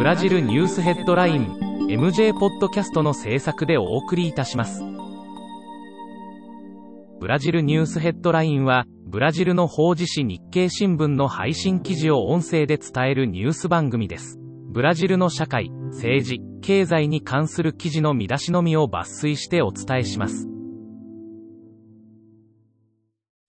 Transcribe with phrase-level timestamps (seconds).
[0.00, 1.58] ブラジルニュースヘッドライン
[1.90, 4.82] MJ ポッドキャストの制作でお送りいたします。
[7.20, 14.38] ブラジルニュースヘッドラインは、ブラジルの法事紙日経新聞の配信記事を音声で伝えるニュース番組です。
[14.70, 20.48] ブラジルの社会、政治、経済に関する記事の見出しのみを抜粋してお伝えします。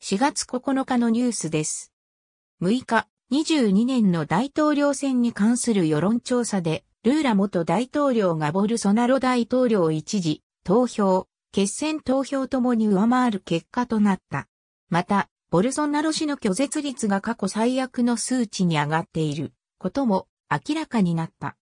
[0.02, 1.94] 4月9日のニュースです。
[2.62, 14.50] 6日、22年の大統領選に関する世論調査で、ルーラ元大統領がボルソナロ大統領一時、投票、決選投票ともに上回る結果となった。
[14.90, 21.56] また、ボルソナロ氏の拒絶率が過去最悪の数値に上がっていることも明らかになった。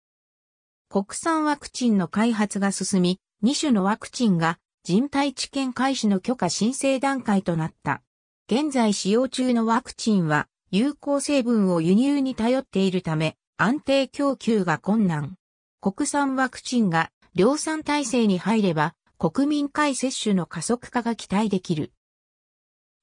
[0.87, 8.01] 国産ワクチンの開発が進み、2種のワクチンが人体治験開始の許可申請段階となった。
[8.49, 15.37] 現在使用中のワクチンは有効成分を輸入に頼っているため安定供給が困難。
[15.79, 21.93] 国産ワクチンが量産体制に入れば国民会接種の加速化が期待できる。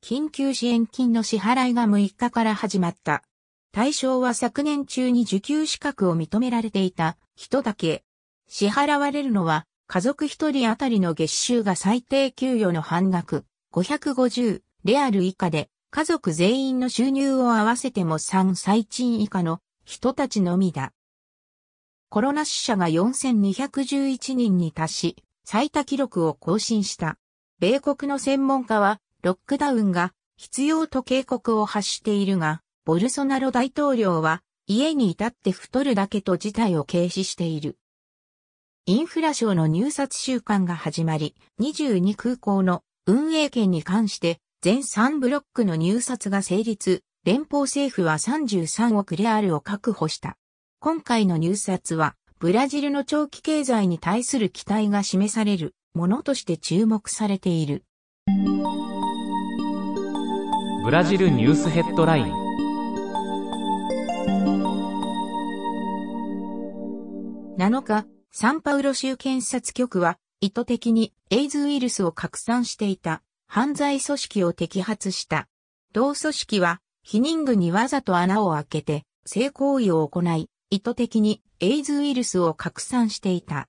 [0.03, 3.23] 緊急支援金の支払いが6日から始まった。
[3.73, 8.05] 対象は昨年中に受給資格を認められていた人だけ。
[8.47, 20.91] 支払われるのは家族一人当たりの月収が最低給与の半額550レアル以下で、家族全員の収入を合わせても3最賃以下の人たちのみだ。
[22.09, 27.17] コロナ死者が4211人に達し、最多記録を更新した。
[27.61, 37.79] 米国の専門家は、ロックダウンが必要と警告を発しているが、ボルソナロ大統領は、家に至って太るだけと事態を軽視している。
[38.87, 50.39] インフラ省の入札週間が始まり、22空港の運営権に関して全3ブロックの入札が成立、連邦政府は33億レアルを確保した。
[50.81, 57.85] 今回の入札は、ブラジルの長期経済に対する期待が示されるものとして注目されている。
[60.83, 62.33] ブラジルニュースヘッドライン
[67.59, 73.23] 7日、サンパウロ州検察局は意図的にエイズウイルスを拡散していた
[73.55, 75.47] 犯罪組織を摘発した。
[75.93, 83.69] 同組織は、避妊具にわざと穴を開けて、性行為を行い、意図的にエイズウイルスを拡散していた。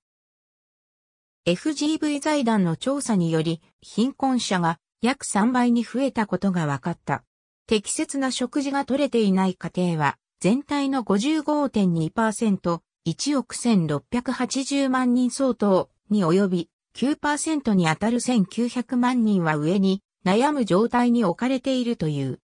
[1.46, 7.22] FGV 財団の調査により、貧困者が約3倍に増えたことが分かった。
[7.68, 22.40] 適切な食事が取れていない家庭は、全体の55.2%、1億1680万人相当に及び、9%に当たる1900万人は上に悩む状態に置かれているという。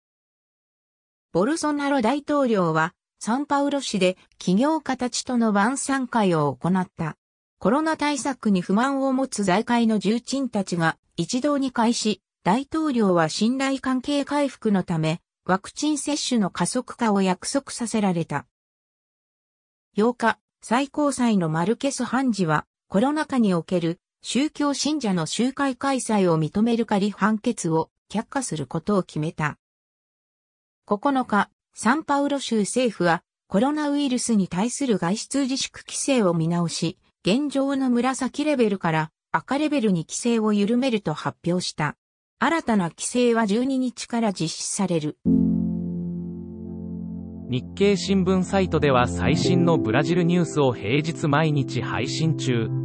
[1.32, 7.16] ボルソナロ大統領はサンパウロ市で企業家たちとの晩餐会を行った。
[7.60, 18.48] コロナ対策に不満を持つ財界の重鎮たちが一堂に会し、大統領は信頼関係回復のため、ワクチン接種の加速化を約束させられた。
[19.96, 29.58] 8日、最高裁のマルケス判事は、コロナ禍における宗教信者の集会開催を認める仮判決を却下することを決めた。
[30.88, 41.96] 9日、サンパウロ州政府はコロナウイルスに対する外出自粛規制を見直し、現状の紫レベルから赤レベルに規制を緩めると発表した。
[42.38, 45.18] 新たな規制は12日から実施される。
[47.50, 52.81] 日経新聞サイトでは最新のブラジルニュースを平日毎日配信中。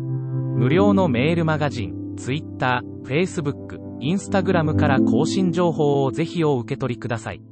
[0.57, 7.43] 無料のメールマガジン、Twitter、Facebook、Instagram から更新情報をぜひお受け取りください。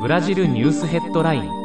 [0.00, 1.63] ブラジルニュースヘッドライン